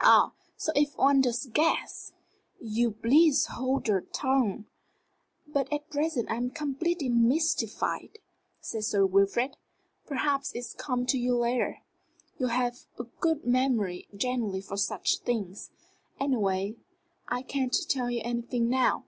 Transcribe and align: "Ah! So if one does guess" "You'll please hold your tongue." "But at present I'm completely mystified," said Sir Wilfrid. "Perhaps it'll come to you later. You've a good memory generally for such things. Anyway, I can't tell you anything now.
"Ah! 0.00 0.32
So 0.56 0.70
if 0.76 0.96
one 0.96 1.20
does 1.22 1.46
guess" 1.46 2.12
"You'll 2.60 2.92
please 2.92 3.46
hold 3.46 3.88
your 3.88 4.02
tongue." 4.02 4.66
"But 5.48 5.72
at 5.72 5.90
present 5.90 6.30
I'm 6.30 6.50
completely 6.50 7.08
mystified," 7.08 8.20
said 8.60 8.84
Sir 8.84 9.04
Wilfrid. 9.04 9.56
"Perhaps 10.06 10.54
it'll 10.54 10.78
come 10.78 11.04
to 11.06 11.18
you 11.18 11.36
later. 11.36 11.78
You've 12.38 12.50
a 12.96 13.04
good 13.18 13.44
memory 13.44 14.06
generally 14.16 14.60
for 14.60 14.76
such 14.76 15.18
things. 15.18 15.72
Anyway, 16.20 16.76
I 17.26 17.42
can't 17.42 17.76
tell 17.88 18.08
you 18.08 18.20
anything 18.24 18.68
now. 18.68 19.06